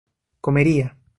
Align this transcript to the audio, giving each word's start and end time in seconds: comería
comería 0.41 0.95